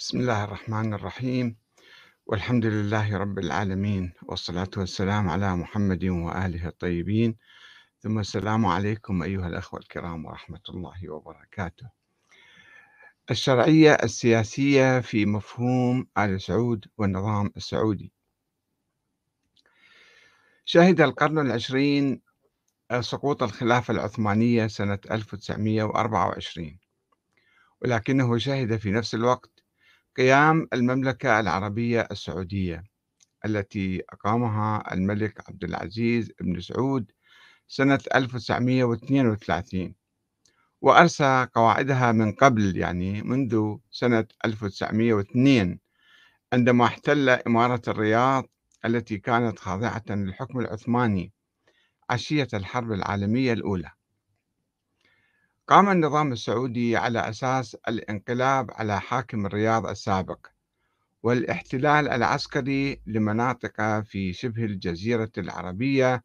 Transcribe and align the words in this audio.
بسم 0.00 0.20
الله 0.20 0.44
الرحمن 0.44 0.94
الرحيم. 0.94 1.56
والحمد 2.26 2.66
لله 2.66 3.16
رب 3.16 3.38
العالمين 3.38 4.12
والصلاة 4.22 4.70
والسلام 4.76 5.28
على 5.28 5.56
محمد 5.56 6.04
وآله 6.04 6.68
الطيبين. 6.68 7.36
ثم 8.02 8.18
السلام 8.18 8.66
عليكم 8.66 9.22
أيها 9.22 9.48
الأخوة 9.48 9.80
الكرام 9.80 10.24
ورحمة 10.24 10.60
الله 10.68 11.10
وبركاته. 11.10 11.90
الشرعية 13.30 13.92
السياسية 13.92 15.00
في 15.00 15.26
مفهوم 15.26 16.06
آل 16.18 16.40
سعود 16.40 16.86
والنظام 16.98 17.52
السعودي. 17.56 18.12
شهد 20.64 21.00
القرن 21.00 21.38
العشرين 21.38 22.22
سقوط 23.00 23.42
الخلافة 23.42 23.94
العثمانية 23.94 24.66
سنة 24.66 24.98
1924 25.10 26.78
ولكنه 27.82 28.38
شهد 28.38 28.76
في 28.76 28.90
نفس 28.90 29.14
الوقت 29.14 29.59
قيام 30.16 30.68
المملكة 30.72 31.40
العربية 31.40 32.08
السعودية 32.10 32.84
التي 33.46 34.02
أقامها 34.10 34.94
الملك 34.94 35.50
عبد 35.50 35.64
العزيز 35.64 36.32
بن 36.40 36.60
سعود 36.60 37.12
سنة 37.68 38.00
1932 38.14 39.94
وأرسى 40.82 41.46
قواعدها 41.54 42.12
من 42.12 42.32
قبل 42.32 42.76
يعني 42.76 43.22
منذ 43.22 43.76
سنة 43.90 44.26
1902 44.44 45.78
عندما 46.52 46.84
احتل 46.84 47.28
إمارة 47.30 47.82
الرياض 47.88 48.44
التي 48.84 49.18
كانت 49.18 49.58
خاضعة 49.58 50.04
للحكم 50.10 50.60
العثماني 50.60 51.32
عشية 52.10 52.48
الحرب 52.54 52.92
العالمية 52.92 53.52
الأولى. 53.52 53.90
قام 55.70 55.88
النظام 55.88 56.32
السعودي 56.32 56.96
على 56.96 57.28
أساس 57.28 57.74
الانقلاب 57.88 58.70
على 58.70 59.00
حاكم 59.00 59.46
الرياض 59.46 59.86
السابق 59.86 60.46
والاحتلال 61.22 62.08
العسكري 62.08 63.02
لمناطق 63.06 64.00
في 64.00 64.32
شبه 64.32 64.64
الجزيرة 64.64 65.30
العربية 65.38 66.24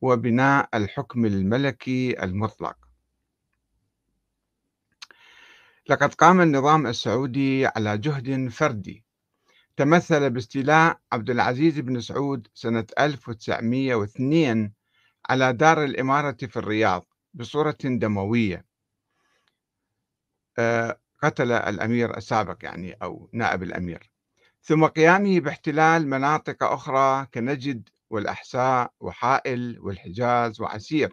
وبناء 0.00 0.68
الحكم 0.74 1.24
الملكي 1.24 2.22
المطلق. 2.22 2.76
لقد 5.88 6.14
قام 6.14 6.40
النظام 6.40 6.86
السعودي 6.86 7.66
على 7.66 7.98
جهد 7.98 8.48
فردي. 8.48 9.04
تمثل 9.76 10.30
باستيلاء 10.30 10.98
عبد 11.12 11.30
العزيز 11.30 11.80
بن 11.80 12.00
سعود 12.00 12.48
سنة 12.54 12.86
1902 12.98 14.72
على 15.30 15.52
دار 15.52 15.84
الإمارة 15.84 16.36
في 16.40 16.56
الرياض 16.56 17.06
بصورة 17.36 17.76
دموية. 17.84 18.64
آه، 20.58 21.00
قتل 21.22 21.52
الأمير 21.52 22.16
السابق 22.16 22.64
يعني 22.64 22.92
أو 22.92 23.30
نائب 23.32 23.62
الأمير. 23.62 24.10
ثم 24.62 24.86
قيامه 24.86 25.40
باحتلال 25.40 26.08
مناطق 26.08 26.64
أخرى 26.64 27.26
كنجد 27.34 27.88
والأحساء 28.10 28.92
وحائل 29.00 29.78
والحجاز 29.80 30.60
وعسير. 30.60 31.12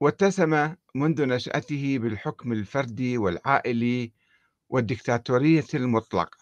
واتسم 0.00 0.74
منذ 0.94 1.26
نشأته 1.26 1.98
بالحكم 1.98 2.52
الفردي 2.52 3.18
والعائلي 3.18 4.12
والدكتاتورية 4.68 5.66
المطلقة. 5.74 6.38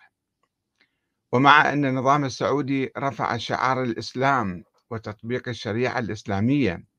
ومع 1.33 1.73
أن 1.73 1.85
النظام 1.85 2.25
السعودي 2.25 2.93
رفع 2.99 3.37
شعار 3.37 3.83
الإسلام 3.83 4.65
وتطبيق 4.91 5.49
الشريعة 5.49 5.99
الإسلامية 5.99 6.96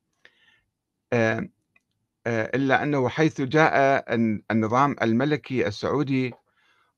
إلا 2.27 2.83
أنه 2.83 3.09
حيث 3.09 3.41
جاء 3.41 4.05
النظام 4.51 4.95
الملكي 5.01 5.67
السعودي 5.67 6.33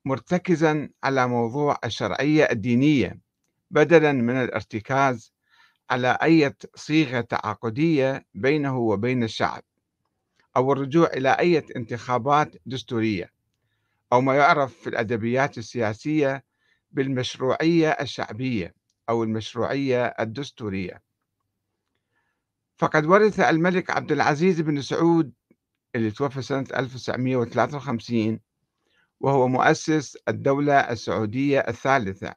مرتكزا 0.06 0.90
على 1.04 1.28
موضوع 1.28 1.78
الشرعية 1.86 2.48
الدينية 2.52 3.20
بدلا 3.72 4.12
من 4.12 4.36
الارتكاز 4.36 5.34
على 5.90 6.18
أي 6.24 6.54
صيغة 6.76 7.22
تعاقدية 7.22 8.26
بينه 8.34 8.78
وبين 8.78 9.24
الشعب 9.24 9.64
أو 10.58 10.74
الرجوع 10.74 11.08
إلى 11.08 11.30
أي 11.30 11.64
انتخابات 11.76 12.56
دستورية 12.66 13.30
أو 14.14 14.22
ما 14.22 14.36
يعرف 14.36 14.74
في 14.74 14.90
الأدبيات 14.90 15.58
السياسية 15.58 16.44
بالمشروعية 16.92 17.90
الشعبية 17.90 18.74
أو 19.10 19.24
المشروعية 19.24 20.06
الدستورية. 20.06 21.02
فقد 22.80 23.06
ورث 23.06 23.40
الملك 23.40 23.90
عبد 23.90 24.12
العزيز 24.12 24.62
بن 24.62 24.82
سعود 24.82 25.34
اللي 25.96 26.12
توفى 26.12 26.42
سنة 26.42 26.66
1953 26.76 28.40
وهو 29.20 29.48
مؤسس 29.48 30.18
الدولة 30.28 30.74
السعودية 30.74 31.60
الثالثة. 31.60 32.36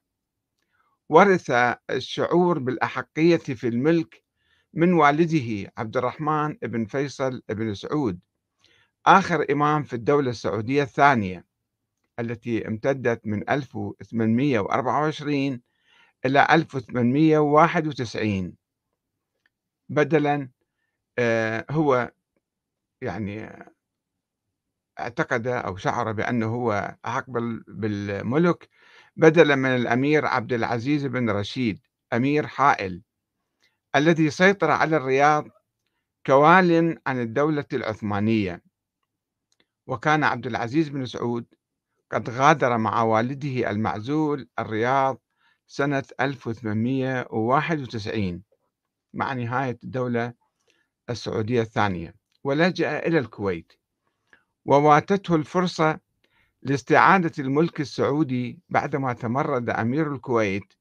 ورث 1.08 1.50
الشعور 1.90 2.58
بالأحقية 2.58 3.36
في 3.36 3.68
الملك 3.68 4.24
من 4.74 4.92
والده 4.92 5.72
عبد 5.76 5.96
الرحمن 5.96 6.56
بن 6.62 6.84
فيصل 6.84 7.42
بن 7.48 7.74
سعود 7.74 8.20
آخر 9.06 9.46
إمام 9.52 9.82
في 9.82 9.96
الدولة 9.96 10.30
السعودية 10.30 10.82
الثانية 10.82 11.44
التي 12.18 12.68
امتدت 12.68 13.26
من 13.26 13.50
1824 13.50 15.60
إلى 16.26 16.46
1891 16.50 18.61
بدلا 19.92 20.48
آه، 21.18 21.66
هو 21.70 22.12
يعني 23.02 23.48
اعتقد 25.00 25.46
أو 25.46 25.76
شعر 25.76 26.12
بأنه 26.12 26.46
هو 26.46 26.96
أحق 27.06 27.24
بالملك 27.68 28.68
بدلا 29.16 29.56
من 29.56 29.76
الأمير 29.76 30.26
عبد 30.26 30.52
العزيز 30.52 31.06
بن 31.06 31.30
رشيد 31.30 31.80
أمير 32.12 32.46
حائل 32.46 33.02
الذي 33.96 34.30
سيطر 34.30 34.70
على 34.70 34.96
الرياض 34.96 35.48
كوال 36.26 36.98
عن 37.06 37.20
الدولة 37.20 37.64
العثمانية. 37.72 38.62
وكان 39.86 40.24
عبد 40.24 40.46
العزيز 40.46 40.88
بن 40.88 41.06
سعود 41.06 41.46
قد 42.12 42.30
غادر 42.30 42.78
مع 42.78 43.02
والده 43.02 43.70
المعزول 43.70 44.48
الرياض 44.58 45.20
سنة 45.66 46.04
1891 46.20 48.42
مع 49.14 49.32
نهاية 49.32 49.78
الدولة 49.84 50.34
السعودية 51.10 51.60
الثانية 51.62 52.14
ولجأ 52.44 52.98
إلى 52.98 53.18
الكويت 53.18 53.72
وواتته 54.64 55.34
الفرصة 55.34 56.00
لاستعادة 56.62 57.32
الملك 57.38 57.80
السعودي 57.80 58.58
بعدما 58.68 59.12
تمرد 59.12 59.70
أمير 59.70 60.14
الكويت 60.14 60.72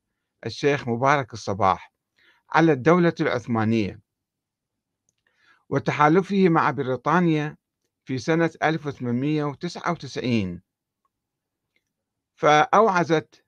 الشيخ 0.45 0.87
مبارك 0.87 1.33
الصباح 1.33 1.93
على 2.49 2.71
الدولة 2.71 3.13
العثمانية. 3.19 3.99
وتحالفه 5.69 6.49
مع 6.49 6.71
بريطانيا 6.71 7.57
في 8.05 8.17
سنة 8.17 8.51
1899 8.63 10.61
فأوعزت 12.35 13.43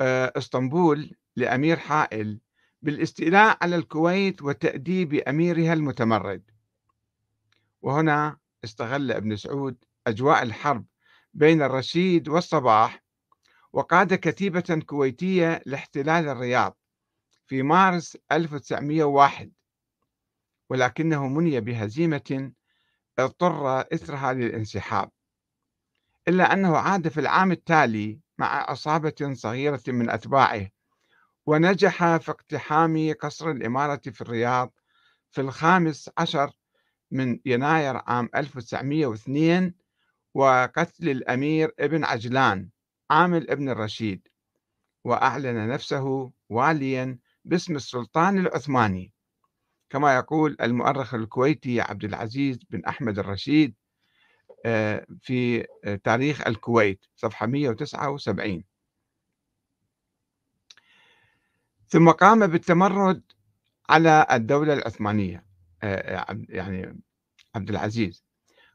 آه، 0.00 0.32
إسطنبول 0.36 1.16
لأمير 1.36 1.76
حائل 1.76 2.40
بالاستيلاء 2.84 3.58
على 3.62 3.76
الكويت 3.76 4.42
وتأديب 4.42 5.14
أميرها 5.14 5.72
المتمرد. 5.72 6.50
وهنا 7.82 8.36
استغل 8.64 9.12
ابن 9.12 9.36
سعود 9.36 9.84
أجواء 10.06 10.42
الحرب 10.42 10.86
بين 11.34 11.62
الرشيد 11.62 12.28
والصباح 12.28 13.04
وقاد 13.72 14.14
كتيبة 14.14 14.82
كويتية 14.86 15.62
لاحتلال 15.66 16.28
الرياض 16.28 16.78
في 17.46 17.62
مارس 17.62 18.18
1901 18.32 19.52
ولكنه 20.70 21.28
مني 21.28 21.60
بهزيمة 21.60 22.52
اضطر 23.18 23.80
إثرها 23.80 24.32
للانسحاب. 24.32 25.10
إلا 26.28 26.52
أنه 26.52 26.76
عاد 26.76 27.08
في 27.08 27.20
العام 27.20 27.52
التالي 27.52 28.20
مع 28.38 28.70
عصابة 28.70 29.32
صغيرة 29.34 29.82
من 29.88 30.10
أتباعه 30.10 30.73
ونجح 31.46 32.16
في 32.16 32.30
اقتحام 32.30 33.14
قصر 33.20 33.50
الإمارة 33.50 34.00
في 34.04 34.20
الرياض 34.20 34.72
في 35.30 35.40
الخامس 35.40 36.10
عشر 36.18 36.50
من 37.10 37.40
يناير 37.46 37.96
عام 37.96 38.28
1902 38.34 39.74
وقتل 40.34 41.08
الأمير 41.08 41.74
ابن 41.78 42.04
عجلان 42.04 42.68
عامل 43.10 43.50
ابن 43.50 43.68
الرشيد 43.68 44.28
وأعلن 45.04 45.68
نفسه 45.68 46.32
واليا 46.48 47.18
باسم 47.44 47.76
السلطان 47.76 48.38
العثماني. 48.38 49.12
كما 49.90 50.16
يقول 50.16 50.56
المؤرخ 50.60 51.14
الكويتي 51.14 51.80
عبد 51.80 52.04
العزيز 52.04 52.58
بن 52.70 52.84
أحمد 52.84 53.18
الرشيد 53.18 53.74
آه، 54.66 55.06
في 55.20 55.66
تاريخ 56.04 56.46
الكويت 56.46 57.04
صفحة 57.16 57.46
179 57.46 58.64
ثم 61.94 62.10
قام 62.10 62.46
بالتمرد 62.46 63.22
على 63.88 64.26
الدولة 64.32 64.72
العثمانية 64.72 65.44
آه، 65.82 66.26
يعني 66.48 67.00
عبد 67.54 67.70
العزيز. 67.70 68.24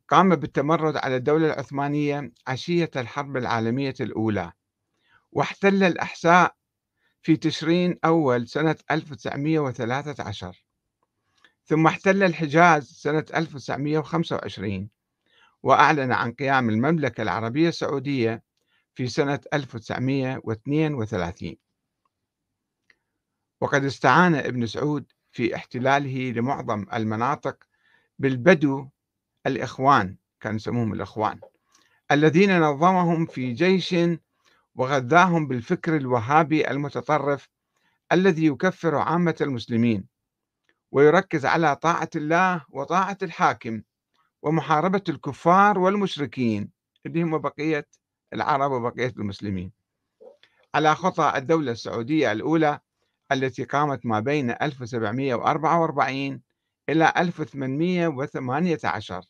قام 0.08 0.36
بالتمرد 0.36 0.98
على 0.98 1.16
الدولة 1.16 1.46
العثمانية 1.46 2.32
عشية 2.48 2.92
الحرب 2.96 3.38
العالمية 3.38 3.94
الأولى 4.00 4.52
واحتل 5.32 5.84
الأحساء 5.84 6.56
في 7.22 7.38
تشرين 7.38 8.00
أول 8.06 8.48
سنة 8.48 8.76
1913 8.92 10.66
ثم 11.66 11.88
احتل 11.88 12.24
الحجاز 12.24 12.84
سنة 12.84 13.26
1925 13.36 14.90
وأعلن 15.64 16.12
عن 16.12 16.32
قيام 16.32 16.70
المملكة 16.70 17.22
العربية 17.22 17.70
السعودية 17.70 18.44
في 18.96 19.08
سنة 19.08 19.40
1932 19.54 21.69
وقد 23.62 23.86
استعان 23.86 24.36
ابن 24.36 24.66
سعود 24.66 25.12
في 25.32 25.56
احتلاله 25.56 26.32
لمعظم 26.32 26.86
المناطق 26.94 27.58
بالبدو 28.20 28.90
الإخوان 29.48 30.16
كانوا 30.40 30.56
يسموهم 30.56 30.94
الإخوان 30.94 31.40
الذين 32.12 32.60
نظمهم 32.62 33.26
في 33.26 33.54
جيش 33.54 33.96
وغذاهم 34.76 35.48
بالفكر 35.48 35.96
الوهابي 35.96 36.72
المتطرف 36.72 37.50
الذي 38.12 38.46
يكفر 38.46 38.96
عامة 38.96 39.36
المسلمين 39.42 40.06
ويركز 40.92 41.46
على 41.46 41.76
طاعة 41.76 42.10
الله 42.16 42.66
وطاعة 42.70 43.18
الحاكم 43.24 43.82
ومحاربة 44.42 45.04
الكفار 45.10 45.80
والمشركين 45.80 46.70
اللي 47.06 47.24
هم 47.24 47.38
بقية 47.38 47.88
العرب 48.34 48.72
وبقية 48.72 49.14
المسلمين. 49.18 49.72
على 50.76 50.96
خطى 50.96 51.34
الدولة 51.36 51.72
السعودية 51.72 52.32
الأولى 52.32 52.80
التي 53.32 53.64
قامت 53.64 54.06
ما 54.06 54.20
بين 54.20 54.52
1744 54.52 56.42
إلى 56.90 57.14
1818 57.18 59.26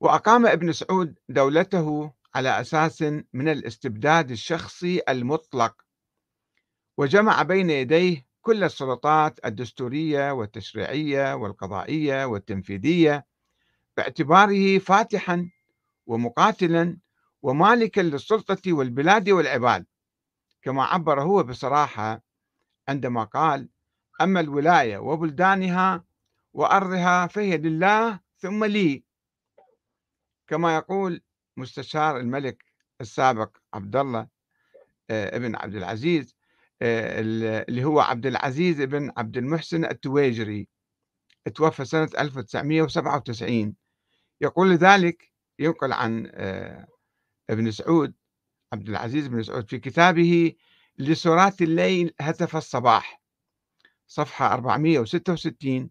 وأقام 0.00 0.46
ابن 0.46 0.72
سعود 0.72 1.18
دولته 1.28 2.12
على 2.34 2.60
أساس 2.60 3.02
من 3.32 3.48
الاستبداد 3.48 4.30
الشخصي 4.30 5.02
المطلق 5.08 5.86
وجمع 6.96 7.42
بين 7.42 7.70
يديه 7.70 8.26
كل 8.40 8.64
السلطات 8.64 9.44
الدستورية 9.44 10.32
والتشريعية 10.32 11.34
والقضائية 11.34 12.24
والتنفيذية 12.24 13.26
باعتباره 13.96 14.78
فاتحا 14.78 15.50
ومقاتلا 16.06 16.98
ومالكا 17.42 18.00
للسلطة 18.00 18.72
والبلاد 18.72 19.30
والعباد. 19.30 19.86
كما 20.66 20.84
عبر 20.84 21.22
هو 21.22 21.42
بصراحة 21.42 22.22
عندما 22.88 23.24
قال 23.24 23.68
أما 24.20 24.40
الولاية 24.40 24.98
وبلدانها 24.98 26.04
وأرضها 26.52 27.26
فهي 27.26 27.56
لله 27.58 28.20
ثم 28.38 28.64
لي. 28.64 29.04
كما 30.46 30.76
يقول 30.76 31.22
مستشار 31.56 32.16
الملك 32.16 32.64
السابق 33.00 33.56
عبد 33.74 33.96
الله 33.96 34.28
آه، 35.10 35.36
ابن 35.36 35.56
عبد 35.56 35.74
العزيز 35.74 36.34
آه، 36.82 37.20
اللي 37.68 37.84
هو 37.84 38.00
عبد 38.00 38.26
العزيز 38.26 38.80
بن 38.82 39.12
عبد 39.16 39.36
المحسن 39.36 39.84
التويجري 39.84 40.68
توفى 41.54 41.84
سنة 41.84 42.10
1997 42.18 43.74
يقول 44.40 44.74
ذلك 44.74 45.32
ينقل 45.58 45.92
عن 45.92 46.30
آه، 46.34 46.86
ابن 47.50 47.70
سعود 47.70 48.14
عبد 48.72 48.88
العزيز 48.88 49.26
بن 49.26 49.42
سعود 49.42 49.68
في 49.68 49.78
كتابه 49.78 50.54
لسرات 50.98 51.62
الليل 51.62 52.14
هتف 52.20 52.56
الصباح 52.56 53.22
صفحة 54.06 54.54
466 54.54 55.90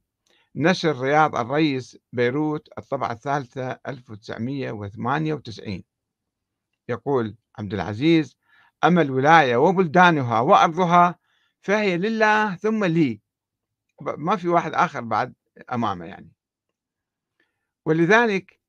نشر 0.56 1.00
رياض 1.01 1.36
الرئيس 1.36 1.98
بيروت 2.13 2.69
الطبعة 2.77 3.12
الثالثة 3.12 3.80
1998 3.88 5.83
يقول 6.89 7.36
عبد 7.57 7.74
العزيز 7.74 8.38
أما 8.83 9.01
الولاية 9.01 9.56
وبلدانها 9.57 10.39
وأرضها 10.39 11.19
فهي 11.62 11.98
لله 11.98 12.56
ثم 12.56 12.86
لي. 12.86 13.22
ما 14.01 14.36
في 14.36 14.48
واحد 14.48 14.74
آخر 14.74 15.01
بعد 15.01 15.33
أمامه 15.74 16.06
يعني. 16.06 16.31
ولذلك 17.86 18.60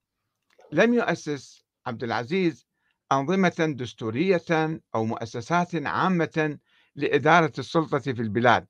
لم 0.72 0.94
يؤسس 0.94 1.64
عبد 1.86 2.04
العزيز 2.04 2.65
أنظمة 3.12 3.74
دستورية 3.76 4.80
أو 4.94 5.04
مؤسسات 5.04 5.74
عامة 5.74 6.58
لإدارة 6.96 7.52
السلطة 7.58 7.98
في 7.98 8.10
البلاد 8.10 8.66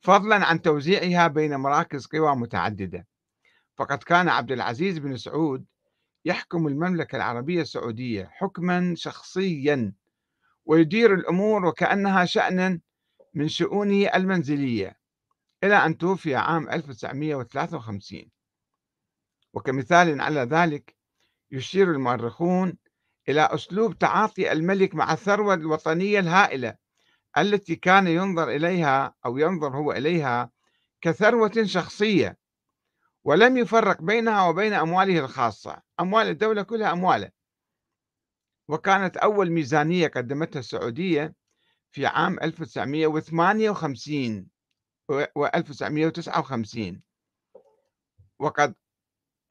فضلا 0.00 0.46
عن 0.46 0.62
توزيعها 0.62 1.28
بين 1.28 1.56
مراكز 1.56 2.06
قوى 2.06 2.36
متعددة. 2.36 3.06
فقد 3.76 4.02
كان 4.02 4.28
عبد 4.28 4.52
العزيز 4.52 4.98
بن 4.98 5.16
سعود 5.16 5.64
يحكم 6.24 6.66
المملكة 6.66 7.16
العربية 7.16 7.60
السعودية 7.60 8.30
حكما 8.32 8.94
شخصيا 8.96 9.92
ويدير 10.64 11.14
الأمور 11.14 11.64
وكأنها 11.64 12.24
شأنا 12.24 12.80
من 13.34 13.48
شؤونه 13.48 14.06
المنزلية 14.14 14.98
إلى 15.64 15.74
أن 15.74 15.98
توفي 15.98 16.34
عام 16.34 16.70
1953 16.70 18.24
وكمثال 19.52 20.20
على 20.20 20.40
ذلك 20.40 20.96
يشير 21.50 21.90
المؤرخون 21.90 22.78
إلى 23.28 23.40
أسلوب 23.40 23.98
تعاطي 23.98 24.52
الملك 24.52 24.94
مع 24.94 25.12
الثروة 25.12 25.54
الوطنية 25.54 26.18
الهائلة 26.18 26.74
التي 27.38 27.76
كان 27.76 28.06
ينظر 28.06 28.48
إليها 28.48 29.14
أو 29.26 29.38
ينظر 29.38 29.76
هو 29.76 29.92
إليها 29.92 30.50
كثروة 31.00 31.64
شخصية 31.64 32.38
ولم 33.24 33.56
يفرق 33.56 34.02
بينها 34.02 34.48
وبين 34.48 34.72
أمواله 34.72 35.18
الخاصة. 35.18 35.82
أموال 36.00 36.26
الدولة 36.26 36.62
كلها 36.62 36.92
أموالة. 36.92 37.30
وكانت 38.68 39.16
أول 39.16 39.50
ميزانية 39.50 40.08
قدمتها 40.08 40.60
السعودية 40.60 41.34
في 41.90 42.06
عام 42.06 42.38
1958 42.42 44.46
و 45.36 45.46
1959 45.46 47.02
وقد 48.38 48.74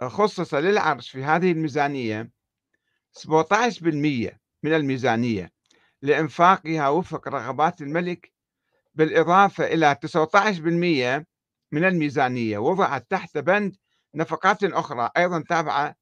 خصص 0.01 0.53
للعرش 0.53 1.09
في 1.09 1.23
هذه 1.23 1.51
الميزانية 1.51 2.31
17% 3.13 4.39
من 4.63 4.73
الميزانية 4.73 5.51
لإنفاقها 6.01 6.89
وفق 6.89 7.27
رغبات 7.27 7.81
الملك 7.81 8.33
بالإضافة 8.95 9.65
إلى 9.65 9.95
19% 9.95 11.25
من 11.71 11.85
الميزانية 11.85 12.57
وضعت 12.57 13.11
تحت 13.11 13.37
بند 13.37 13.75
نفقات 14.15 14.63
أخرى 14.63 15.09
أيضا 15.17 15.43
تابعة 15.49 15.95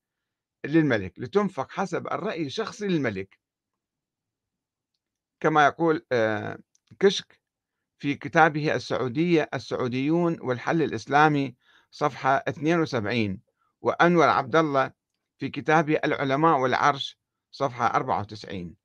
للملك 0.66 1.20
لتنفق 1.20 1.72
حسب 1.72 2.08
الرأي 2.08 2.46
الشخصي 2.46 2.88
للملك. 2.88 3.40
كما 5.40 5.66
يقول 5.66 6.06
آه، 6.12 6.60
كشك 7.00 7.40
في 8.00 8.16
كتابه 8.16 8.76
السعودية 8.76 9.50
السعوديون 9.54 10.38
والحل 10.42 10.82
الإسلامي 10.82 11.56
صفحة 11.92 12.44
72 12.48 13.40
وأنور 13.82 14.30
عبد 14.30 14.56
الله 14.56 14.92
في 15.40 15.50
كتابه 15.50 16.00
العلماء 16.06 16.60
والعرش 16.60 17.18
صفحة 17.52 17.86
94 17.86 18.76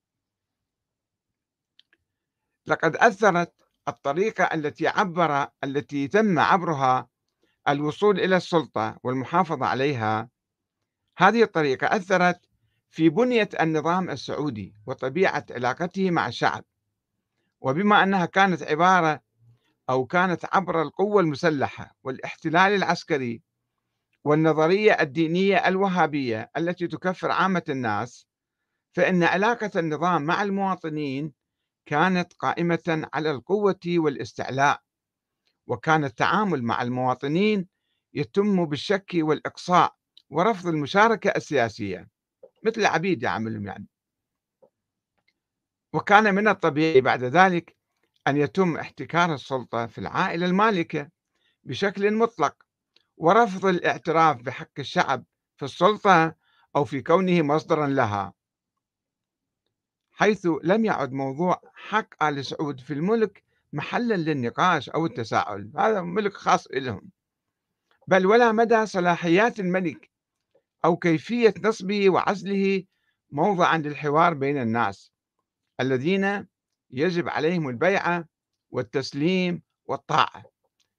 لقد 2.67 2.97
أثرت 2.97 3.53
الطريقة 3.89 4.45
التي 4.45 4.89
عبر 4.89 5.47
التي 5.65 6.09
تم 6.09 6.39
عبرها 6.39 7.09
الوصول 7.69 8.21
إلى 8.21 8.37
السلطة 8.37 8.99
والمحافظة 9.03 9.67
عليها. 9.67 10.29
هذه 11.19 11.43
الطريقة 11.43 11.97
أثرت 11.97 12.41
في 12.91 13.09
بنية 13.09 13.49
النظام 13.61 14.11
السعودي 14.11 14.75
وطبيعة 14.87 15.47
علاقته 15.51 16.11
مع 16.11 16.29
الشعب. 16.29 16.65
وبما 17.61 18.03
أنها 18.03 18.27
كانت 18.27 18.63
عبارة 18.63 19.21
أو 19.91 20.07
كانت 20.07 20.45
عبر 20.53 20.83
القوة 20.83 21.21
المسلحة 21.21 21.97
والاحتلال 22.03 22.73
العسكري 22.73 23.43
والنظرية 24.25 24.93
الدينية 24.93 25.57
الوهابية 25.69 26.51
التي 26.57 26.87
تكفر 26.87 27.31
عامة 27.31 27.63
الناس 27.69 28.27
فإن 28.93 29.23
علاقة 29.23 29.71
النظام 29.77 30.23
مع 30.23 30.43
المواطنين 30.43 31.33
كانت 31.87 32.33
قائمة 32.33 33.09
على 33.15 33.31
القوة 33.31 33.81
والاستعلاء 33.87 34.81
وكان 35.67 36.05
التعامل 36.05 36.63
مع 36.63 36.83
المواطنين 36.83 37.69
يتم 38.15 38.65
بالشك 38.65 39.11
والإقصاء 39.15 39.95
ورفض 40.31 40.67
المشاركة 40.67 41.31
السياسية 41.31 42.09
مثل 42.63 42.81
العبيد 42.81 43.23
يعملهم 43.23 43.67
يعني. 43.67 43.87
وكان 45.93 46.35
من 46.35 46.49
الطبيعي 46.49 47.01
بعد 47.01 47.25
ذلك 47.25 47.77
أن 48.27 48.37
يتم 48.37 48.77
احتكار 48.77 49.35
السلطة 49.35 49.87
في 49.87 49.99
العائلة 49.99 50.47
المالكة 50.47 51.11
بشكل 51.65 52.15
مطلق 52.15 52.57
ورفض 53.17 53.67
الاعتراف 53.67 54.37
بحق 54.37 54.79
الشعب 54.79 55.25
في 55.57 55.65
السلطة 55.65 56.35
أو 56.77 56.85
في 56.85 57.03
كونه 57.03 57.43
مصدرا 57.43 57.87
لها. 57.87 58.33
حيث 60.13 60.49
لم 60.63 60.85
يعد 60.85 61.13
موضوع 61.13 61.61
حق 61.75 62.25
آل 62.25 62.45
سعود 62.45 62.81
في 62.81 62.93
الملك 62.93 63.45
محلا 63.73 64.15
للنقاش 64.15 64.91
أو 64.91 65.07
التساؤل. 65.07 65.73
هذا 65.79 66.01
ملك 66.01 66.33
خاص 66.33 66.67
لهم 66.71 67.11
بل 68.09 68.27
ولا 68.27 68.53
مدى 68.53 68.87
صلاحيات 68.87 69.61
الملك 69.61 70.11
أو 70.85 70.97
كيفية 70.97 71.55
نصبه 71.65 72.11
وعزله 72.11 72.85
موضعا 73.31 73.79
للحوار 73.79 74.35
بين 74.35 74.59
الناس 74.59 75.13
الذين 75.81 76.47
يجب 76.91 77.29
عليهم 77.29 77.69
البيعة 77.69 78.29
والتسليم 78.71 79.63
والطاعة. 79.85 80.45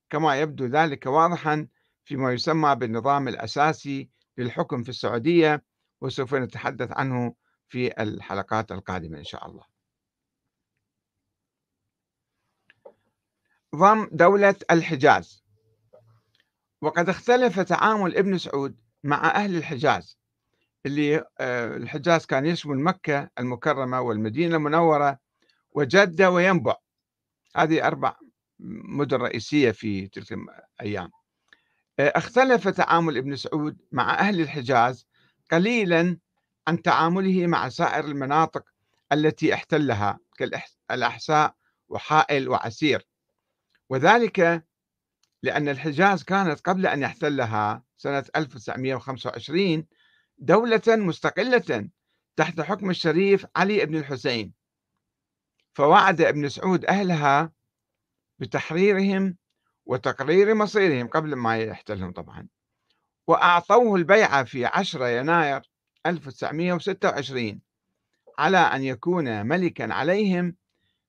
كما 0.09 0.41
يبدو 0.41 0.65
ذلك 0.65 1.05
واضحا 1.05 1.67
فيما 2.05 2.33
يسمى 2.33 2.75
بالنظام 2.75 3.27
الأساسي 3.27 4.09
للحكم 4.37 4.83
في 4.83 4.89
السعودية 4.89 5.63
وسوف 6.01 6.35
نتحدث 6.35 6.91
عنه 6.91 7.35
في 7.69 8.01
الحلقات 8.01 8.71
القادمة 8.71 9.17
إن 9.17 9.23
شاء 9.23 9.47
الله. 9.47 9.63
ضم 13.75 14.09
دولة 14.11 14.55
الحجاز. 14.71 15.43
وقد 16.81 17.09
اختلف 17.09 17.59
تعامل 17.59 18.17
ابن 18.17 18.37
سعود 18.37 18.77
مع 19.03 19.31
أهل 19.35 19.55
الحجاز 19.55 20.19
اللي 20.85 21.25
آه، 21.39 21.77
الحجاز 21.77 22.25
كان 22.25 22.45
يشمل 22.45 22.79
مكة 22.79 23.29
المكرمة 23.39 24.01
والمدينة 24.01 24.55
المنورة 24.55 25.19
وجدة 25.71 26.31
وينبع. 26.31 26.75
هذه 27.55 27.87
أربع 27.87 28.15
مدن 28.59 29.17
رئيسية 29.17 29.71
في 29.71 30.07
تلك 30.07 30.37
الأيام. 30.81 31.11
اختلف 31.99 32.67
تعامل 32.67 33.17
ابن 33.17 33.35
سعود 33.35 33.77
مع 33.91 34.19
أهل 34.19 34.41
الحجاز 34.41 35.07
قليلا 35.51 36.17
عن 36.67 36.81
تعامله 36.81 37.47
مع 37.47 37.69
سائر 37.69 38.05
المناطق 38.05 38.63
التي 39.11 39.53
احتلها 39.53 40.19
كالأحساء 40.37 41.55
وحائل 41.89 42.49
وعسير. 42.49 43.07
وذلك 43.89 44.65
لأن 45.43 45.69
الحجاز 45.69 46.23
كانت 46.23 46.59
قبل 46.59 46.87
أن 46.87 47.01
يحتلها 47.01 47.83
سنة 47.97 48.25
1925 48.35 49.87
دولة 50.37 50.81
مستقلة 50.87 51.89
تحت 52.35 52.61
حكم 52.61 52.89
الشريف 52.89 53.45
علي 53.55 53.85
بن 53.85 53.97
الحسين. 53.97 54.53
فوعد 55.73 56.21
ابن 56.21 56.49
سعود 56.49 56.85
أهلها 56.85 57.51
بتحريرهم 58.39 59.37
وتقرير 59.85 60.55
مصيرهم 60.55 61.07
قبل 61.07 61.35
ما 61.35 61.57
يحتلهم 61.57 62.11
طبعا. 62.11 62.47
وأعطوه 63.27 63.95
البيعة 63.95 64.43
في 64.43 64.65
10 64.65 65.07
يناير 65.07 65.61
1926 66.05 67.61
على 68.39 68.57
أن 68.57 68.83
يكون 68.83 69.45
ملكا 69.45 69.93
عليهم 69.93 70.55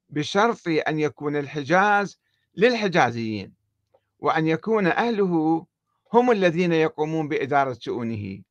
بشرط 0.09 0.69
أن 0.89 0.99
يكون 0.99 1.37
الحجاز 1.37 2.19
للحجازيين 2.57 3.55
وأن 4.19 4.47
يكون 4.47 4.87
أهله 4.87 5.67
هم 6.13 6.31
الذين 6.31 6.73
يقومون 6.73 7.29
بإدارة 7.29 7.77
شؤونه 7.81 8.43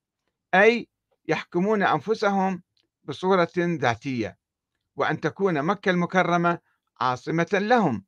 أي 0.54 0.88
يحكمون 1.28 1.84
أنفسهم 1.84 2.64
بصورة 3.04 3.52
ذاتية 3.58 4.38
وأن 4.96 5.20
تكون 5.20 5.62
مكة 5.62 5.90
المكرمة 5.90 6.60
عاصمة 7.02 7.48
لهم. 7.54 8.06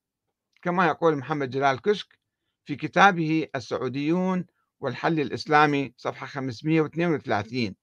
كما 0.61 0.87
يقول 0.87 1.15
محمد 1.17 1.49
جلال 1.49 1.81
كشك 1.81 2.19
في 2.65 2.75
كتابه 2.75 3.47
السعوديون 3.55 4.45
والحل 4.79 5.19
الإسلامي 5.19 5.93
صفحة 5.97 6.27
532 6.27 7.75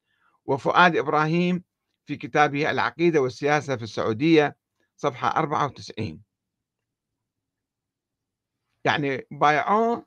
وفؤاد 0.45 0.97
إبراهيم 0.97 1.65
في 2.07 2.17
كتابه 2.17 2.71
العقيدة 2.71 3.21
والسياسة 3.21 3.77
في 3.77 3.83
السعودية 3.83 4.57
صفحة 4.97 5.29
94 5.29 6.23
يعني 8.85 9.27
بايعوه 9.31 10.07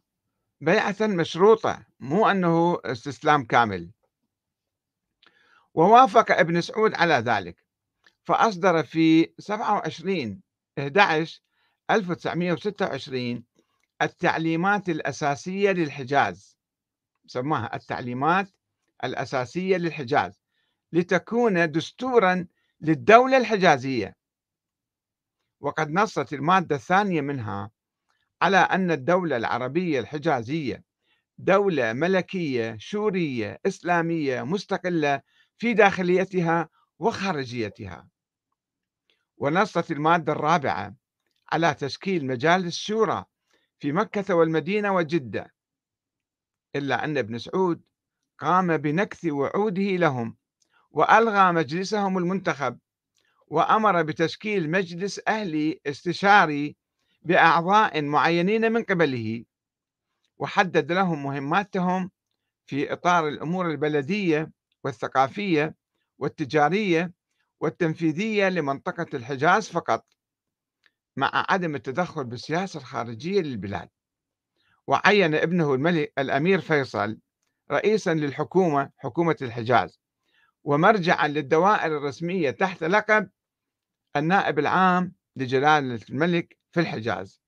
بيعة 0.62 0.96
مشروطة 1.02 1.86
مو 2.00 2.28
أنه 2.28 2.80
استسلام 2.86 3.46
كامل. 3.46 3.92
ووافق 5.74 6.32
ابن 6.32 6.62
سعود 6.62 6.94
على 6.94 7.14
ذلك 7.14 7.66
فأصدر 8.24 8.84
في 8.84 9.34
27 9.40 10.42
11 10.80 11.42
1926 11.92 13.44
التعليمات 14.02 14.90
الأساسية 14.90 15.72
للحجاز. 15.72 16.58
سماها 17.28 17.76
التعليمات 17.76 18.50
الأساسية 19.04 19.78
للحجاز 19.78 20.42
لتكون 20.94 21.72
دستورا 21.72 22.48
للدولة 22.82 23.38
الحجازية. 23.38 24.16
وقد 25.60 25.92
نصت 25.92 26.34
المادة 26.34 26.76
الثانية 26.76 27.22
منها 27.22 27.72
على 28.42 28.58
أن 28.58 28.92
الدولة 28.92 29.38
العربية 29.38 30.00
الحجازية 30.00 30.84
دولة 31.38 31.94
ملكية 31.94 32.76
شورية 32.80 33.60
إسلامية 33.66 34.44
مستقلة 34.44 35.22
في 35.58 35.74
داخليتها 35.74 36.70
وخارجيتها. 37.00 38.08
ونصت 39.38 39.92
المادة 39.92 40.34
الرابعة 40.34 40.96
على 41.52 41.74
تشكيل 41.74 42.26
مجالس 42.26 42.78
شورى 42.78 43.26
في 43.80 43.92
مكة 43.92 44.36
والمدينة 44.36 44.96
وجدة 44.96 45.54
إلا 46.76 47.04
أن 47.04 47.18
ابن 47.18 47.38
سعود 47.38 47.82
قام 48.38 48.78
بنكث 48.78 49.26
وعوده 49.26 49.82
لهم 49.96 50.38
وألغى 50.92 51.52
مجلسهم 51.52 52.18
المنتخب 52.18 52.80
وأمر 53.48 54.02
بتشكيل 54.04 54.72
مجلس 54.72 55.22
أهلي 55.28 55.82
استشاري 55.86 56.76
بأعضاء 57.22 58.02
معينين 58.02 58.72
من 58.72 58.84
قبله 58.84 59.46
وحدد 60.38 60.92
لهم 60.92 61.24
مهماتهم 61.24 62.12
في 62.66 62.94
إطار 62.94 63.28
الأمور 63.28 63.72
البلدية 63.72 64.52
والثقافية 64.84 65.76
والتجارية 66.18 67.14
والتنفيذية 67.60 68.50
لمنطقة 68.50 69.08
الحجاز 69.14 69.70
فقط. 69.70 70.06
مع 71.18 71.46
عدم 71.50 71.76
التدخل 71.76 72.24
بالسياسة 72.24 72.80
الخارجية 72.80 73.42
للبلاد. 73.42 73.90
وعين 74.88 75.36
ابنه 75.36 75.74
الملك 75.74 76.14
الأمير 76.18 76.62
فيصل 76.62 77.20
رئيسا 77.72 78.14
للحكومة 78.14 78.92
حكومة 78.98 79.36
الحجاز 79.42 80.00
ومرجعا 80.64 81.28
للدوائر 81.28 81.98
الرسمية 81.98 82.52
تحت 82.52 82.84
لقب 82.84 83.30
النائب 84.16 84.60
العام 84.60 85.14
لجلالة 85.36 86.00
الملك 86.10 86.58
في 86.72 86.80
الحجاز. 86.80 87.42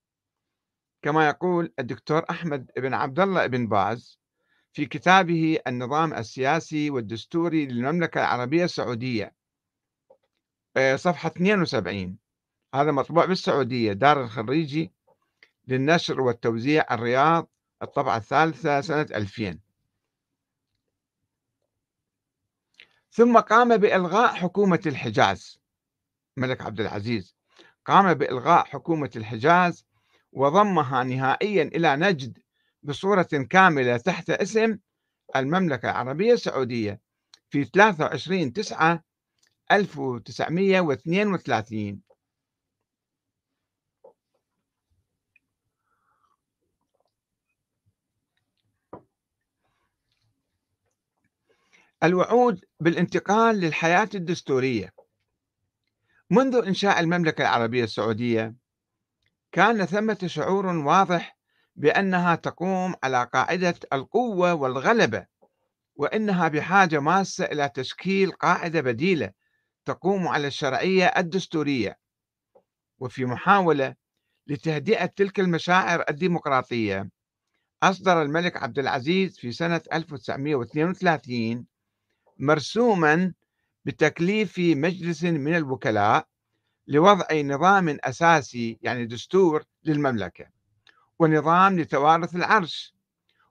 كما 1.02 1.28
يقول 1.28 1.72
الدكتور 1.78 2.24
أحمد 2.30 2.70
بن 2.76 2.94
عبد 2.94 3.20
الله 3.20 3.46
بن 3.46 3.66
باز 3.66 4.20
في 4.72 4.86
كتابه 4.86 5.58
النظام 5.66 6.14
السياسي 6.14 6.90
والدستوري 6.90 7.66
للمملكة 7.66 8.20
العربية 8.20 8.64
السعودية 8.64 9.34
آه، 10.76 10.96
صفحة 10.96 11.28
72 11.28 12.18
هذا 12.74 12.92
مطبوع 12.92 13.24
بالسعودية 13.24 13.92
دار 13.92 14.24
الخريجي 14.24 14.92
للنشر 15.66 16.20
والتوزيع 16.20 16.86
الرياض 16.90 17.48
الطبعة 17.82 18.16
الثالثة 18.16 18.80
سنة 18.80 19.06
2000 19.14 19.58
ثم 23.10 23.38
قام 23.38 23.76
بإلغاء 23.76 24.34
حكومة 24.34 24.80
الحجاز. 24.86 25.60
ملك 26.36 26.62
عبد 26.62 26.80
العزيز 26.80 27.36
قام 27.86 28.14
بإلغاء 28.14 28.64
حكومة 28.64 29.10
الحجاز 29.16 29.86
وضمها 30.32 31.04
نهائيا 31.04 31.62
إلى 31.62 31.96
نجد 31.96 32.38
بصورة 32.82 33.28
كاملة 33.50 33.96
تحت 33.96 34.30
اسم 34.30 34.78
المملكة 35.36 35.90
العربية 35.90 36.32
السعودية 36.32 37.00
في 37.50 37.64
23 37.64 38.52
9 38.52 39.04
1932 39.72 42.00
الوعود 52.02 52.64
بالانتقال 52.80 53.56
للحياة 53.56 54.08
الدستورية. 54.14 54.92
منذ 56.30 56.56
إنشاء 56.66 57.00
المملكة 57.00 57.42
العربية 57.42 57.84
السعودية 57.84 58.54
كان 59.52 59.84
ثمة 59.84 60.18
شعور 60.26 60.66
واضح 60.66 61.36
بأنها 61.76 62.34
تقوم 62.34 62.94
على 63.04 63.30
قاعدة 63.32 63.74
القوة 63.92 64.54
والغلبة 64.54 65.26
وإنها 65.96 66.48
بحاجة 66.48 67.00
ماسة 67.00 67.44
إلى 67.44 67.68
تشكيل 67.68 68.32
قاعدة 68.32 68.80
بديلة 68.80 69.30
تقوم 69.84 70.28
على 70.28 70.46
الشرعية 70.46 71.06
الدستورية. 71.06 71.98
وفي 72.98 73.24
محاولة 73.24 73.94
لتهدئة 74.46 75.06
تلك 75.06 75.40
المشاعر 75.40 76.04
الديمقراطية 76.08 77.10
أصدر 77.82 78.22
الملك 78.22 78.56
عبد 78.56 78.78
العزيز 78.78 79.38
في 79.38 79.52
سنة 79.52 79.80
1932 79.92 81.69
مرسوما 82.40 83.32
بتكليف 83.84 84.58
مجلس 84.58 85.24
من 85.24 85.56
الوكلاء 85.56 86.28
لوضع 86.86 87.26
نظام 87.32 87.98
أساسي 88.04 88.78
يعني 88.82 89.06
دستور 89.06 89.64
للمملكة 89.84 90.46
ونظام 91.18 91.80
لتوارث 91.80 92.36
العرش 92.36 92.94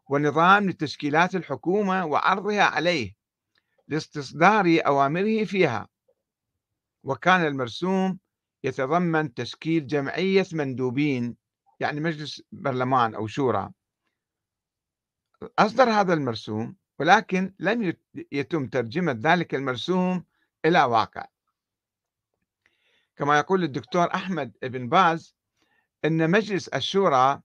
ونظام 0.10 0.70
لتشكيلات 0.70 1.36
الحكومة 1.36 2.06
وعرضها 2.06 2.64
عليه 2.64 3.14
لاستصدار 3.88 4.82
أوامره 4.86 5.44
فيها. 5.44 5.88
وكان 7.04 7.48
المرسوم 7.48 8.20
يتضمن 8.64 9.34
تشكيل 9.34 9.88
جمعية 9.88 10.46
مندوبين 10.54 11.36
يعني 11.80 12.00
مجلس 12.00 12.42
برلمان 12.52 13.16
أو 13.16 13.28
شورى. 13.28 13.72
أصدر 15.60 15.90
هذا 15.90 16.14
المرسوم 16.14 16.76
ولكن 17.00 17.54
لم 17.60 17.94
يتم 18.32 18.68
ترجمة 18.68 19.12
ذلك 19.12 19.56
المرسوم 19.56 20.24
إلى 20.66 20.84
واقع. 20.84 21.26
كما 23.16 23.38
يقول 23.38 23.64
الدكتور 23.64 24.14
أحمد 24.16 24.58
بن 24.64 24.90
باز 24.90 25.36
أن 26.06 26.32
مجلس 26.32 26.68
الشورى 26.68 27.42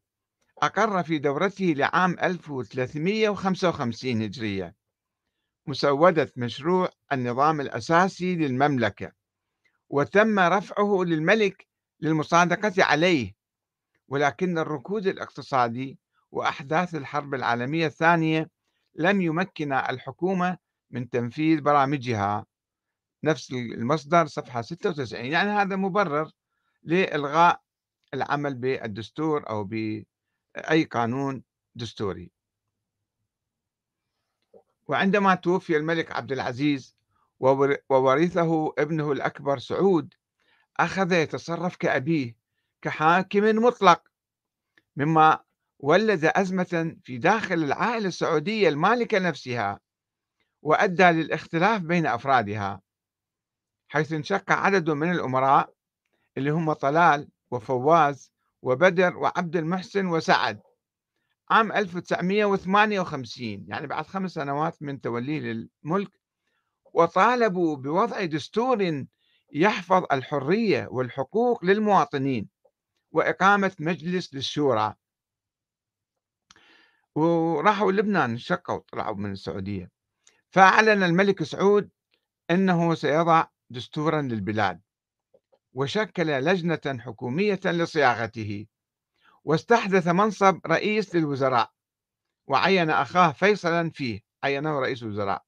أقر 0.63 1.03
في 1.03 1.19
دورته 1.19 1.65
لعام 1.65 2.17
1355 2.23 4.23
هجرية 4.23 4.75
مسودة 5.67 6.33
مشروع 6.37 6.89
النظام 7.13 7.61
الأساسي 7.61 8.37
للمملكة 8.37 9.13
وتم 9.89 10.39
رفعه 10.39 11.05
للملك 11.05 11.67
للمصادقة 12.01 12.85
عليه 12.85 13.35
ولكن 14.09 14.59
الركود 14.59 15.07
الاقتصادي 15.07 15.99
وأحداث 16.31 16.95
الحرب 16.95 17.35
العالمية 17.35 17.87
الثانية 17.87 18.51
لم 18.95 19.21
يمكن 19.21 19.73
الحكومة 19.73 20.59
من 20.91 21.11
تنفيذ 21.11 21.61
برامجها. 21.61 22.47
نفس 23.25 23.53
المصدر 23.53 24.27
صفحة 24.27 24.63
96 24.63 25.25
يعني 25.25 25.51
هذا 25.51 25.77
مبرر 25.77 26.31
لإلغاء 26.83 27.63
العمل 28.15 28.55
بالدستور 28.55 29.49
أو 29.49 29.65
بأي 29.65 30.85
قانون 30.91 31.43
دستوري. 31.75 32.31
وعندما 34.87 35.35
توفي 35.35 35.77
الملك 35.77 36.13
عبد 36.13 36.33
العزيز 36.33 36.97
وورثه 37.91 38.75
ابنه 38.79 39.13
الأكبر 39.13 39.59
سعود 39.59 40.15
أخذ 40.77 41.13
يتصرف 41.13 41.77
كأبيه 41.77 42.37
كحاكم 42.83 43.45
مطلق. 43.45 44.03
مما 44.97 45.44
ولد 45.85 46.25
أزمة 46.25 46.97
في 47.03 47.19
داخل 47.19 47.55
العائلة 47.55 48.09
السعودية 48.09 48.69
المالكة 48.69 49.19
نفسها 49.19 49.81
وأدى 50.63 51.03
للاختلاف 51.05 51.83
بين 51.83 52.07
أفرادها 52.07 52.81
حيث 53.89 54.13
انشق 54.13 54.53
عدد 54.53 54.91
من 54.91 55.11
الأمراء 55.11 55.73
اللي 56.37 56.51
هم 56.51 56.73
طلال 56.73 57.29
وفواز 57.51 58.33
وبدر 58.63 59.17
وعبد 59.17 59.57
المحسن 59.57 60.07
وسعد 60.07 60.61
عام 61.51 61.73
1958 61.73 63.65
يعني 63.69 63.87
بعد 63.87 64.07
خمس 64.07 64.31
سنوات 64.31 64.83
من 64.83 65.01
توليه 65.01 65.41
للملك 65.41 66.21
وطالبوا 66.95 67.77
بوضع 67.77 68.25
دستور 68.25 69.05
يحفظ 69.53 70.05
الحرية 70.13 70.89
والحقوق 70.91 71.65
للمواطنين 71.65 72.49
وإقامة 73.13 73.73
مجلس 73.81 74.35
للشورى. 74.35 74.95
وراحوا 77.15 77.93
لبنان 77.93 78.39
شقوا 78.39 78.81
طلعوا 78.93 79.17
من 79.17 79.33
السعودية. 79.33 79.91
فأعلن 80.51 81.03
الملك 81.03 81.43
سعود 81.43 81.91
أنه 82.51 82.95
سيضع 82.95 83.47
دستورا 83.71 84.23
للبلاد 84.23 84.81
وشكل 85.73 86.27
لجنة 86.27 86.99
حكومية 87.01 87.61
لصياغته 87.65 88.67
واستحدث 89.45 90.09
منصب 90.09 90.61
رئيس 90.67 91.15
للوزراء 91.15 91.71
وعين 92.47 92.91
أخاه 92.91 93.33
فيصلا 93.33 93.91
فيه 93.91 94.21
عينه 94.45 94.79
رئيس 94.81 95.03
الوزراء 95.03 95.43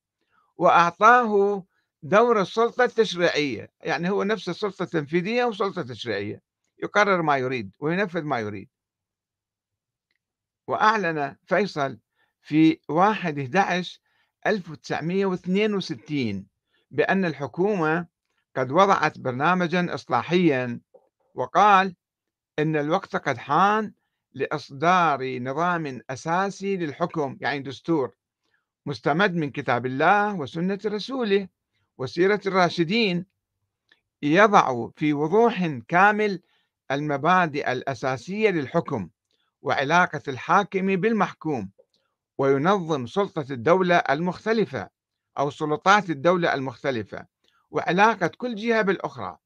وأعطاه 0.57 1.65
دور 2.03 2.41
السلطة 2.41 2.85
التشريعية 2.85 3.71
يعني 3.81 4.11
هو 4.11 4.23
نفس 4.23 4.49
السلطة 4.49 4.83
التنفيذية 4.83 5.45
وسلطة 5.45 5.83
تشريعية 5.83 6.43
يقرر 6.83 7.23
ما 7.23 7.37
يريد 7.37 7.71
وينفذ 7.79 8.23
ما 8.23 8.41
يريد. 8.41 8.69
وأعلن 10.67 11.37
فيصل 11.47 11.99
في 12.43 12.81
1 12.89 13.39
11 13.39 14.01
1962 14.47 16.47
بأن 16.91 17.25
الحكومة 17.25 18.07
قد 18.57 18.73
وضعت 18.73 19.19
برنامجا 19.19 19.95
إصلاحيا 19.95 20.81
وقال 21.35 21.95
إن 22.59 22.77
الوقت 22.77 23.17
قد 23.17 23.39
حان 23.39 23.93
لإصدار 24.33 25.39
نظام 25.39 26.01
أساسي 26.11 26.77
للحكم 26.77 27.37
يعني 27.41 27.61
دستور 27.61 28.15
مستمد 28.87 29.35
من 29.35 29.51
كتاب 29.51 29.87
الله 29.87 30.35
وسنة 30.35 30.79
رسوله 30.87 31.49
وسيرة 31.99 32.41
الراشدين 32.47 33.27
يضع 34.23 34.89
في 34.97 35.13
وضوح 35.13 35.67
كامل 35.89 36.43
المبادئ 36.91 37.73
الأساسية 37.73 38.51
للحكم. 38.51 39.09
وعلاقة 39.67 40.23
الحاكم 40.29 40.97
بالمحكوم 40.97 41.71
وينظم 42.39 43.07
سلطة 43.07 43.47
الدولة 43.51 43.97
المختلفة 43.97 44.89
أو 45.39 45.51
سلطات 45.51 46.11
الدولة 46.11 46.55
المختلفة 46.55 47.27
وعلاقة 47.71 48.27
كل 48.27 48.55
جهة 48.55 48.83
بالأخرى 48.83 49.39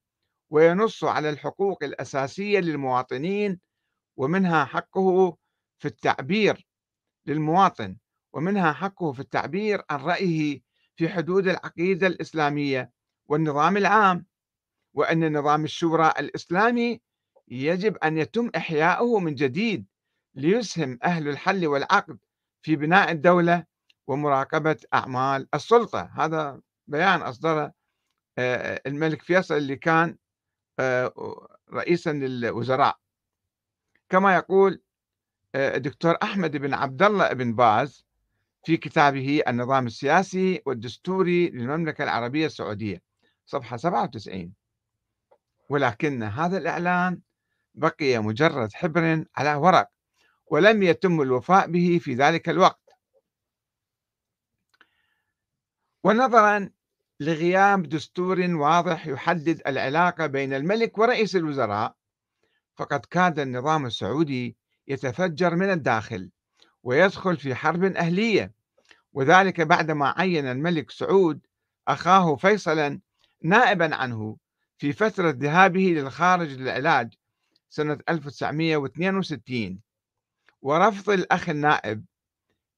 وينص 0.50 1.04
على 1.04 1.30
الحقوق 1.30 1.84
الأساسية 1.84 2.58
للمواطنين 2.58 3.60
ومنها 4.16 4.64
حقه 4.64 5.36
في 5.78 5.88
التعبير 5.88 6.66
للمواطن 7.26 7.96
ومنها 8.32 8.72
حقه 8.72 9.12
في 9.12 9.20
التعبير 9.20 9.82
عن 9.90 10.00
رأيه 10.00 10.60
في 10.96 11.08
حدود 11.08 11.48
العقيدة 11.48 12.06
الإسلامية 12.06 12.90
والنظام 13.28 13.76
العام 13.76 14.26
وأن 14.94 15.38
نظام 15.38 15.64
الشورى 15.64 16.12
الإسلامي 16.18 17.00
يجب 17.48 17.96
أن 17.96 18.18
يتم 18.18 18.50
إحياؤه 18.56 19.20
من 19.20 19.34
جديد 19.34 19.86
ليسهم 20.34 20.98
أهل 21.04 21.28
الحل 21.28 21.66
والعقد 21.66 22.18
في 22.62 22.76
بناء 22.76 23.10
الدولة 23.10 23.64
ومراقبة 24.06 24.76
أعمال 24.94 25.48
السلطة. 25.54 26.10
هذا 26.16 26.60
بيان 26.86 27.22
أصدره 27.22 27.72
آه، 28.38 28.80
الملك 28.86 29.22
فيصل 29.22 29.56
اللي 29.56 29.76
كان 29.76 30.16
آه، 30.78 31.48
رئيسا 31.72 32.10
للوزراء. 32.12 32.98
كما 34.08 34.34
يقول 34.34 34.82
آه، 35.54 35.76
الدكتور 35.76 36.16
أحمد 36.22 36.56
بن 36.56 36.74
عبد 36.74 37.02
الله 37.02 37.32
بن 37.32 37.54
باز 37.54 38.06
في 38.64 38.76
كتابه 38.76 39.42
النظام 39.48 39.86
السياسي 39.86 40.62
والدستوري 40.66 41.50
للمملكة 41.50 42.04
العربية 42.04 42.46
السعودية 42.46 43.02
صفحة 43.46 43.76
97 43.76 44.54
ولكن 45.68 46.22
هذا 46.22 46.58
الإعلان 46.58 47.20
بقي 47.74 48.18
مجرد 48.18 48.72
حبر 48.72 49.24
على 49.36 49.54
ورق. 49.54 49.88
ولم 50.50 50.82
يتم 50.82 51.20
الوفاء 51.22 51.70
به 51.70 52.00
في 52.02 52.14
ذلك 52.14 52.48
الوقت. 52.48 52.90
ونظرا 56.04 56.70
لغياب 57.20 57.82
دستور 57.82 58.40
واضح 58.40 59.06
يحدد 59.06 59.62
العلاقة 59.66 60.26
بين 60.26 60.54
الملك 60.54 60.98
ورئيس 60.98 61.36
الوزراء 61.36 61.94
فقد 62.76 63.00
كاد 63.00 63.38
النظام 63.38 63.86
السعودي 63.86 64.56
يتفجر 64.88 65.56
من 65.56 65.70
الداخل 65.70 66.30
ويدخل 66.82 67.36
في 67.36 67.54
حرب 67.54 67.84
أهلية 67.84 68.52
وذلك 69.12 69.60
بعدما 69.60 70.14
عين 70.18 70.46
الملك 70.46 70.90
سعود 70.90 71.46
أخاه 71.88 72.36
فيصلا 72.36 73.00
نائبا 73.42 73.94
عنه 73.94 74.36
في 74.78 74.92
فترة 74.92 75.30
ذهابه 75.30 75.80
للخارج 75.80 76.48
للعلاج 76.52 77.14
سنة 77.68 77.98
1962 78.08 79.80
ورفض 80.62 81.10
الأخ 81.10 81.48
النائب 81.48 82.04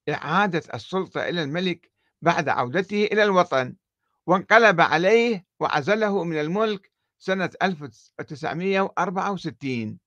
إعادة 0.09 0.63
السلطة 0.73 1.29
إلى 1.29 1.43
الملك 1.43 1.91
بعد 2.21 2.49
عودته 2.49 3.03
إلى 3.03 3.23
الوطن 3.23 3.75
وانقلب 4.27 4.81
عليه 4.81 5.45
وعزله 5.59 6.23
من 6.23 6.39
الملك 6.39 6.91
سنة 7.19 7.49
1964 7.61 9.99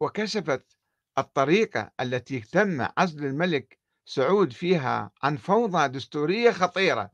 وكشفت 0.00 0.76
الطريقة 1.18 1.90
التي 2.00 2.40
تم 2.40 2.86
عزل 2.98 3.26
الملك 3.26 3.78
سعود 4.04 4.52
فيها 4.52 5.10
عن 5.22 5.36
فوضى 5.36 5.88
دستورية 5.88 6.50
خطيرة 6.50 7.10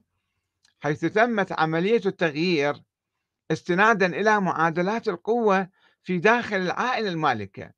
حيث 0.81 1.01
تمت 1.05 1.53
عملية 1.53 2.01
التغيير 2.07 2.83
استنادا 3.51 4.07
إلى 4.07 4.41
معادلات 4.41 5.09
القوة 5.09 5.69
في 6.07 6.19
داخل 6.19 6.57
العائلة 6.57 7.09
المالكة 7.09 7.73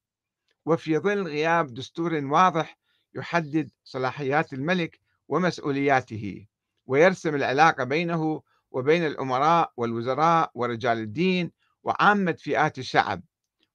وفي 0.67 0.99
ظل 0.99 1.23
غياب 1.23 1.75
دستور 1.75 2.15
واضح 2.25 2.79
يحدد 3.15 3.71
صلاحيات 3.85 4.53
الملك 4.53 5.01
ومسؤولياته 5.29 6.47
ويرسم 6.87 7.35
العلاقة 7.35 7.85
بينه 7.85 8.43
وبين 8.71 9.07
الأمراء 9.07 9.73
والوزراء 9.77 10.51
ورجال 10.55 10.99
الدين 10.99 11.53
وعامة 11.83 12.33
فئات 12.33 12.79
الشعب 12.79 13.23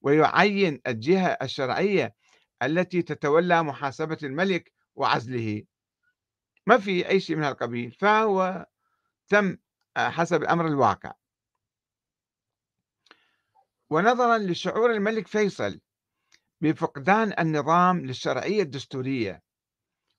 ويعين 0.01 0.81
الجهة 0.87 1.37
الشرعية 1.41 2.15
التي 2.63 3.01
تتولى 3.01 3.63
محاسبة 3.63 4.17
الملك 4.23 4.73
وعزله. 4.95 5.63
ما 6.67 6.77
في 6.77 7.09
أي 7.09 7.19
شيء 7.19 7.35
من 7.35 7.43
هالقبيل 7.43 7.91
فهو 7.91 8.65
تم 9.27 9.57
آه، 9.97 10.09
حسب 10.09 10.41
الأمر 10.41 10.67
الواقع. 10.67 11.13
ونظرا 13.93 14.37
لشعور 14.37 14.91
الملك 14.91 15.27
فيصل 15.27 15.79
بفقدان 16.61 17.33
النظام 17.39 18.05
للشرعية 18.05 18.61
الدستورية. 18.61 19.43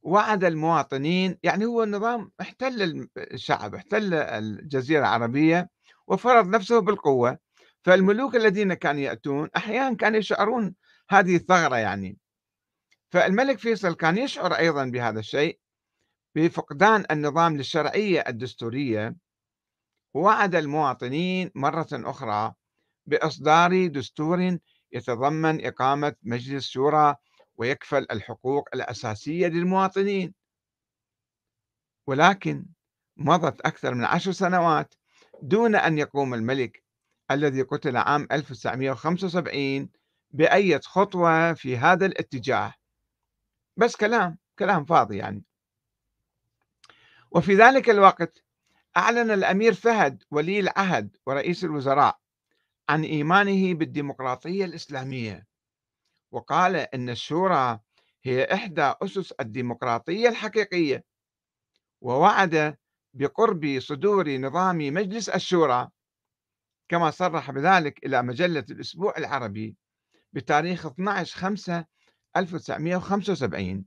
وعد 0.03 0.45
المواطنين 0.45 1.39
يعني 1.43 1.65
هو 1.65 1.83
النظام 1.83 2.33
احتل 2.41 3.09
الشعب 3.17 3.75
احتل 3.75 4.15
الجزيرة 4.15 5.01
العربية 5.01 5.71
وفرض 6.07 6.49
نفسه 6.49 6.79
بالقوة. 6.79 7.39
فالملوك 7.85 8.37
الذين 8.37 8.75
كانوا 8.75 9.01
يأتون 9.01 9.49
أحيانا 9.57 9.97
كانوا 9.97 10.19
يشعرون 10.19 10.75
هذه 11.11 11.37
الثغرة 11.37 11.77
يعني. 11.77 12.19
فالملك 13.13 13.59
فيصل 13.59 13.95
كان 13.95 14.19
يشعر 14.19 14.53
أيضا 14.55 14.85
بهذا 14.85 15.21
الشيء 15.21 15.59
بفقدان 16.37 17.05
النظام 17.11 17.57
للشرعية 17.57 18.21
الدستورية. 18.29 19.17
وعد 20.15 20.55
المواطنين 20.55 21.51
مرة 21.55 21.89
أخرى 21.93 22.55
بإصدار 23.07 23.87
دستور 23.87 24.59
يتضمن 24.93 25.67
إقامة 25.67 26.15
مجلس 26.23 26.69
شورى 26.69 27.17
ويكفل 27.57 28.07
الحقوق 28.11 28.69
الأساسية 28.75 29.47
للمواطنين. 29.47 30.35
ولكن 32.07 32.67
مضت 33.17 33.61
أكثر 33.61 33.95
من 33.95 34.05
عشر 34.05 34.33
سنوات 34.33 34.95
دون 35.43 35.75
أن 35.75 35.99
يقوم 35.99 36.35
الملك 36.35 36.85
الذي 37.31 37.63
قتل 37.63 37.97
عام 37.97 38.29
1975 38.33 39.89
بأية 40.31 40.81
خطوة 40.85 41.53
في 41.53 41.77
هذا 41.77 42.07
الاتجاه. 42.07 42.75
بس 43.77 43.97
كلام 43.97 44.39
كلام 44.59 44.85
فاضي 44.85 45.17
يعني. 45.17 45.45
وفي 47.31 47.55
ذلك 47.55 47.91
الوقت 47.91 48.45
أعلن 48.97 49.31
الأمير 49.31 49.75
فهد 49.75 50.23
ولي 50.31 50.61
العهد 50.61 51.17
ورئيس 51.27 51.65
الوزراء 51.65 52.24
عن 52.89 53.05
إيمانه 53.05 53.75
بالديمقراطية 53.75 54.65
الإسلامية 54.65 55.47
وقال 56.31 56.77
إن 56.77 57.11
الشورى 57.11 57.81
هي 58.25 58.45
إحدى 58.45 58.95
أسس 59.03 59.33
الديمقراطية 59.33 60.29
الحقيقية 60.29 61.05
ووعد 62.01 62.77
بقرب 63.15 63.79
صدور 63.81 64.37
نظام 64.37 64.79
مجلس 64.79 65.29
الشورى 65.29 65.89
كما 66.89 67.11
صرح 67.11 67.51
بذلك 67.51 68.07
إلى 68.07 68.23
مجلة 68.23 68.65
الأسبوع 68.71 69.15
العربي 69.19 69.77
بتاريخ 70.33 70.87
12 70.87 71.39
5 71.39 71.85
1975 72.37 73.85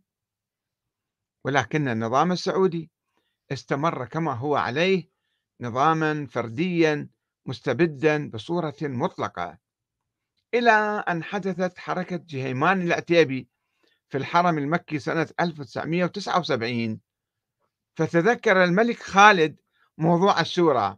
ولكن 1.45 1.88
النظام 1.88 2.31
السعودي 2.31 2.91
استمر 3.51 4.05
كما 4.05 4.33
هو 4.33 4.55
عليه 4.55 5.10
نظاما 5.62 6.27
فرديا 6.27 7.10
مستبدا 7.47 8.29
بصورة 8.29 8.75
مطلقة. 8.81 9.57
إلى 10.53 10.71
أن 11.10 11.23
حدثت 11.23 11.77
حركة 11.77 12.15
جهيمان 12.27 12.81
العتيبي 12.81 13.47
في 14.10 14.17
الحرم 14.17 14.57
المكي 14.57 14.99
سنة 14.99 15.27
1979 15.39 16.99
فتذكر 17.95 18.63
الملك 18.63 18.99
خالد 18.99 19.55
موضوع 19.97 20.41
الشورى 20.41 20.97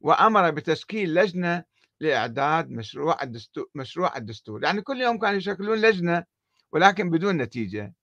وأمر 0.00 0.50
بتشكيل 0.50 1.14
لجنة 1.14 1.64
لإعداد 2.00 2.70
مشروع 2.70 3.22
الدستور, 3.22 3.66
مشروع 3.74 4.16
الدستور. 4.16 4.64
يعني 4.64 4.82
كل 4.82 5.00
يوم 5.00 5.18
كانوا 5.18 5.36
يشكلون 5.36 5.78
لجنة 5.78 6.24
ولكن 6.72 7.10
بدون 7.10 7.36
نتيجة. 7.36 7.94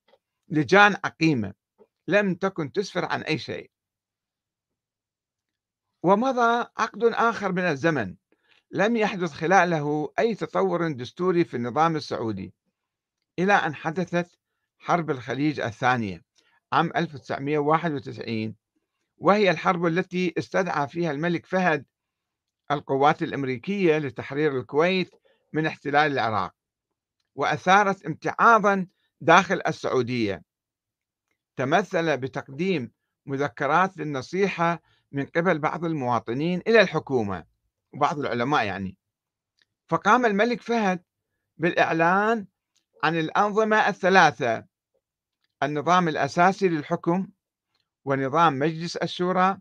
لجان 0.50 0.96
عقيمة. 1.06 1.54
لم 2.08 2.36
تكن 2.36 2.72
تسفر 2.72 3.06
عن 3.06 3.22
أي 3.22 3.38
شيء. 3.38 3.72
ومضى 6.04 6.66
عقد 6.78 7.04
آخر 7.04 7.52
من 7.52 7.64
الزمن. 7.64 8.16
لم 8.72 8.96
يحدث 8.96 9.32
خلاله 9.32 10.14
أي 10.20 10.36
تطور 10.36 10.92
دستوري 10.92 11.44
في 11.44 11.58
النظام 11.58 11.96
السعودي. 11.96 12.54
إلى 13.40 13.54
أن 13.54 13.76
حدثت 13.76 14.40
حرب 14.78 15.12
الخليج 15.12 15.60
الثانية 15.60 16.24
عام 16.74 16.92
1991 16.96 18.56
وهي 19.18 19.52
الحرب 19.52 19.86
التي 19.86 20.34
استدعى 20.38 20.88
فيها 20.88 21.12
الملك 21.12 21.46
فهد 21.46 21.86
القوات 22.72 23.24
الأمريكية 23.24 23.98
لتحرير 23.98 24.60
الكويت 24.60 25.12
من 25.54 25.66
احتلال 25.66 26.12
العراق 26.12 26.54
وأثارت 27.36 28.06
امتعاضا 28.06 28.88
داخل 29.22 29.62
السعودية. 29.68 30.44
تمثل 31.56 32.18
بتقديم 32.18 32.92
مذكرات 33.26 33.98
للنصيحة 33.98 34.82
من 35.14 35.26
قبل 35.26 35.60
بعض 35.60 35.86
المواطنين 35.86 36.62
إلى 36.68 36.82
الحكومة 36.82 37.46
وبعض 37.94 38.20
العلماء 38.20 38.66
يعني. 38.66 38.98
فقام 39.88 40.26
الملك 40.26 40.62
فهد 40.62 41.04
بالإعلان 41.58 42.48
عن 43.04 43.20
الأنظمة 43.20 43.88
الثلاثة 43.88 44.66
النظام 45.64 46.08
الأساسي 46.08 46.70
للحكم 46.70 47.28
ونظام 48.06 48.60
مجلس 48.60 48.96
الشورى 48.96 49.58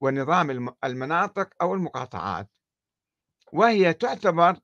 ونظام 0.00 0.74
المناطق 0.84 1.50
أو 1.62 1.74
المقاطعات. 1.74 2.50
وهي 3.52 3.92
تعتبر 3.92 4.60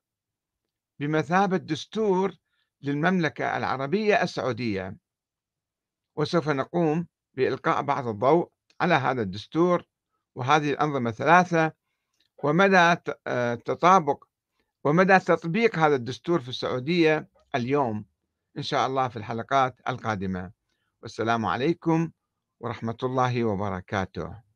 بمثابة 0.99 1.57
دستور 1.57 2.35
للمملكة 2.81 3.57
العربية 3.57 4.23
السعودية. 4.23 4.97
وسوف 6.15 6.49
نقوم 6.49 7.07
بإلقاء 7.33 7.81
بعض 7.81 8.07
الضوء 8.07 8.51
على 8.81 8.93
هذا 8.93 9.21
الدستور 9.21 9.85
وهذه 10.35 10.69
الأنظمة 10.69 11.09
الثلاثة 11.09 11.73
ومدى 12.43 12.95
آه، 13.27 13.55
تطابق 13.55 14.23
ومدى 14.83 15.19
تطبيق 15.19 15.79
هذا 15.79 15.95
الدستور 15.95 16.41
في 16.41 16.49
السعودية 16.49 17.29
اليوم 17.55 18.05
إن 18.57 18.63
شاء 18.63 18.87
الله 18.87 19.07
في 19.07 19.17
الحلقات 19.17 19.75
القادمة. 19.87 20.51
والسلام 21.01 21.45
عليكم 21.45 22.11
ورحمة 22.59 22.97
الله 23.03 23.43
وبركاته. 23.43 24.50